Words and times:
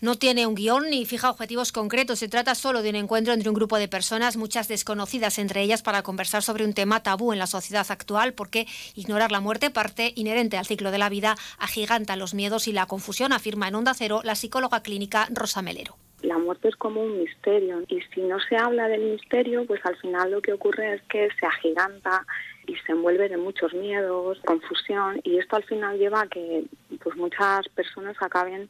No 0.00 0.14
tiene 0.14 0.46
un 0.46 0.54
guion 0.54 0.90
ni 0.90 1.04
fija 1.06 1.28
objetivos 1.28 1.72
concretos. 1.72 2.20
Se 2.20 2.28
trata 2.28 2.54
solo 2.54 2.82
de 2.82 2.90
un 2.90 2.94
encuentro 2.94 3.32
entre 3.32 3.48
un 3.48 3.56
grupo 3.56 3.78
de 3.78 3.88
personas, 3.88 4.36
muchas 4.36 4.68
desconocidas 4.68 5.40
entre 5.40 5.60
ellas, 5.60 5.82
para 5.82 6.04
conversar 6.04 6.44
sobre 6.44 6.64
un 6.64 6.72
tema 6.72 7.02
tabú 7.02 7.32
en 7.32 7.40
la 7.40 7.48
sociedad 7.48 7.84
actual, 7.90 8.32
porque 8.32 8.68
ignorar 8.94 9.32
la 9.32 9.40
muerte, 9.40 9.70
parte 9.70 10.12
inherente 10.14 10.56
al 10.56 10.66
ciclo 10.66 10.92
de 10.92 10.98
la 10.98 11.08
vida, 11.08 11.34
agiganta 11.58 12.14
los 12.14 12.32
miedos 12.32 12.68
y 12.68 12.72
la 12.72 12.86
confusión, 12.86 13.32
afirma 13.32 13.66
en 13.66 13.74
Onda 13.74 13.92
Cero 13.92 14.20
la 14.22 14.36
psicóloga 14.36 14.84
clínica 14.84 15.26
Rosa 15.32 15.62
Melero. 15.62 15.96
La 16.22 16.38
muerte 16.38 16.68
es 16.68 16.76
como 16.76 17.02
un 17.02 17.18
misterio 17.18 17.82
y 17.88 18.00
si 18.14 18.20
no 18.22 18.38
se 18.40 18.56
habla 18.56 18.86
del 18.86 19.02
misterio, 19.02 19.66
pues 19.66 19.84
al 19.84 19.96
final 19.96 20.30
lo 20.30 20.42
que 20.42 20.52
ocurre 20.52 20.94
es 20.94 21.02
que 21.02 21.28
se 21.40 21.46
agiganta 21.46 22.24
y 22.66 22.76
se 22.86 22.92
envuelve 22.92 23.28
de 23.28 23.36
muchos 23.36 23.72
miedos, 23.74 24.38
confusión 24.44 25.20
y 25.24 25.38
esto 25.38 25.56
al 25.56 25.64
final 25.64 25.98
lleva 25.98 26.22
a 26.22 26.26
que 26.28 26.64
pues 27.02 27.16
muchas 27.16 27.68
personas 27.68 28.16
acaben 28.20 28.68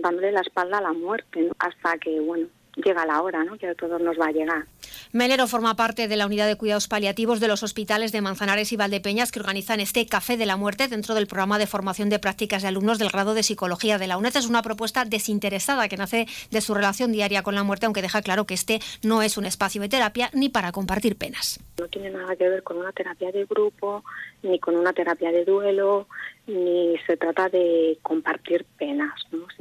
dándole 0.00 0.32
la 0.32 0.40
espalda 0.40 0.78
a 0.78 0.82
la 0.82 0.92
muerte 0.92 1.50
hasta 1.58 1.98
que 1.98 2.20
bueno 2.20 2.46
llega 2.76 3.06
la 3.06 3.22
hora, 3.22 3.44
¿no? 3.44 3.56
que 3.58 3.68
a 3.68 3.74
todos 3.74 4.00
nos 4.00 4.18
va 4.18 4.26
a 4.26 4.32
llegar. 4.32 4.64
Melero 5.12 5.46
forma 5.46 5.74
parte 5.74 6.08
de 6.08 6.16
la 6.16 6.26
unidad 6.26 6.46
de 6.46 6.56
cuidados 6.56 6.88
paliativos 6.88 7.40
de 7.40 7.48
los 7.48 7.62
hospitales 7.62 8.12
de 8.12 8.20
Manzanares 8.20 8.72
y 8.72 8.76
Valdepeñas 8.76 9.32
que 9.32 9.40
organizan 9.40 9.80
este 9.80 10.06
Café 10.06 10.36
de 10.36 10.46
la 10.46 10.56
Muerte 10.56 10.88
dentro 10.88 11.14
del 11.14 11.26
programa 11.26 11.58
de 11.58 11.66
formación 11.66 12.10
de 12.10 12.18
prácticas 12.18 12.62
de 12.62 12.68
alumnos 12.68 12.98
del 12.98 13.10
grado 13.10 13.34
de 13.34 13.42
Psicología 13.42 13.98
de 13.98 14.06
la 14.06 14.16
UNED. 14.16 14.36
Es 14.36 14.48
una 14.48 14.62
propuesta 14.62 15.04
desinteresada 15.04 15.88
que 15.88 15.96
nace 15.96 16.26
de 16.50 16.60
su 16.60 16.74
relación 16.74 17.12
diaria 17.12 17.42
con 17.42 17.54
la 17.54 17.64
muerte, 17.64 17.86
aunque 17.86 18.02
deja 18.02 18.22
claro 18.22 18.46
que 18.46 18.54
este 18.54 18.80
no 19.02 19.22
es 19.22 19.36
un 19.36 19.46
espacio 19.46 19.80
de 19.82 19.88
terapia 19.88 20.30
ni 20.32 20.48
para 20.48 20.72
compartir 20.72 21.16
penas. 21.16 21.60
No 21.78 21.88
tiene 21.88 22.10
nada 22.10 22.36
que 22.36 22.48
ver 22.48 22.62
con 22.62 22.78
una 22.78 22.92
terapia 22.92 23.32
de 23.32 23.44
grupo, 23.44 24.04
ni 24.42 24.58
con 24.58 24.76
una 24.76 24.92
terapia 24.92 25.32
de 25.32 25.44
duelo, 25.44 26.06
ni 26.46 26.96
se 27.06 27.16
trata 27.16 27.48
de 27.48 27.98
compartir 28.02 28.64
penas. 28.78 29.19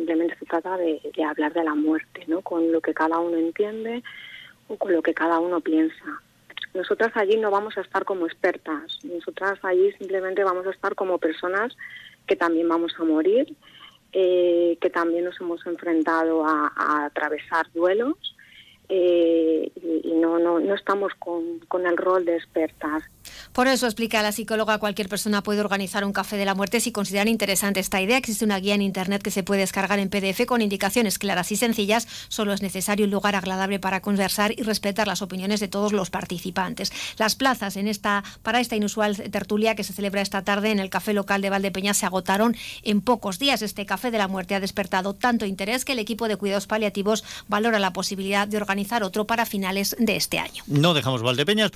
Simplemente 0.09 0.39
se 0.39 0.45
trata 0.47 0.75
de, 0.75 0.99
hablar 1.23 1.53
de 1.53 1.63
la 1.63 1.75
muerte, 1.75 2.23
¿no? 2.25 2.41
con 2.41 2.71
lo 2.71 2.81
que 2.81 2.95
cada 2.95 3.19
uno 3.19 3.37
entiende 3.37 4.01
o 4.67 4.75
con 4.75 4.91
lo 4.91 5.03
que 5.03 5.13
cada 5.13 5.39
uno 5.39 5.61
piensa. 5.61 6.21
Nosotras 6.73 7.11
allí 7.13 7.37
no 7.37 7.51
vamos 7.51 7.77
a 7.77 7.81
estar 7.81 8.05
como 8.05 8.25
expertas, 8.25 8.97
nosotras 9.03 9.59
allí 9.61 9.91
simplemente 9.99 10.43
vamos 10.43 10.65
a 10.65 10.71
estar 10.71 10.95
como 10.95 11.19
personas 11.19 11.77
que 12.25 12.35
también 12.35 12.67
vamos 12.67 12.93
a 12.97 13.03
morir, 13.03 13.55
eh, 14.11 14.79
que 14.81 14.89
también 14.89 15.25
nos 15.25 15.39
hemos 15.39 15.63
enfrentado 15.67 16.43
a 16.43 17.05
atravesar 17.05 17.71
duelos 17.73 18.17
eh, 18.89 19.71
y, 20.03 20.13
no, 20.13 20.39
no, 20.39 20.59
no 20.59 20.75
estamos 20.75 21.13
con, 21.19 21.59
con 21.67 21.85
el 21.85 21.95
rol 21.95 22.25
de 22.25 22.35
expertas. 22.35 23.03
Por 23.53 23.67
eso 23.67 23.85
explica 23.85 24.23
la 24.23 24.31
psicóloga, 24.31 24.79
cualquier 24.79 25.09
persona 25.09 25.43
puede 25.43 25.61
organizar 25.61 26.03
un 26.03 26.13
café 26.13 26.37
de 26.37 26.45
la 26.45 26.55
muerte 26.55 26.79
si 26.79 26.91
consideran 26.91 27.27
interesante 27.27 27.79
esta 27.79 28.01
idea. 28.01 28.17
Existe 28.17 28.45
una 28.45 28.59
guía 28.59 28.75
en 28.75 28.81
internet 28.81 29.21
que 29.21 29.31
se 29.31 29.43
puede 29.43 29.61
descargar 29.61 29.99
en 29.99 30.09
PDF 30.09 30.45
con 30.47 30.61
indicaciones 30.61 31.19
claras 31.19 31.51
y 31.51 31.55
sencillas. 31.55 32.07
Solo 32.29 32.53
es 32.53 32.61
necesario 32.61 33.05
un 33.05 33.11
lugar 33.11 33.35
agradable 33.35 33.79
para 33.79 34.01
conversar 34.01 34.53
y 34.57 34.63
respetar 34.63 35.07
las 35.07 35.21
opiniones 35.21 35.59
de 35.59 35.67
todos 35.67 35.93
los 35.93 36.09
participantes. 36.09 36.91
Las 37.17 37.35
plazas 37.35 37.75
en 37.75 37.87
esta, 37.87 38.23
para 38.41 38.59
esta 38.59 38.75
inusual 38.75 39.15
tertulia 39.15 39.75
que 39.75 39.83
se 39.83 39.93
celebra 39.93 40.21
esta 40.21 40.43
tarde 40.43 40.71
en 40.71 40.79
el 40.79 40.89
café 40.89 41.13
local 41.13 41.41
de 41.41 41.49
Valdepeñas 41.49 41.97
se 41.97 42.05
agotaron 42.05 42.55
en 42.83 43.01
pocos 43.01 43.39
días. 43.39 43.61
Este 43.61 43.85
café 43.85 44.09
de 44.09 44.17
la 44.17 44.27
muerte 44.27 44.55
ha 44.55 44.59
despertado 44.59 45.13
tanto 45.13 45.45
interés 45.45 45.85
que 45.85 45.93
el 45.93 45.99
equipo 45.99 46.27
de 46.27 46.37
cuidados 46.37 46.67
paliativos 46.67 47.23
valora 47.47 47.79
la 47.79 47.93
posibilidad 47.93 48.47
de 48.47 48.57
organizar 48.79 49.03
otro 49.03 49.25
para 49.25 49.45
finales 49.45 49.93
de 49.99 50.15
este 50.15 50.39
año. 50.39 50.63
No 50.67 50.93
dejamos 50.93 51.21
Valdepeñas. 51.21 51.67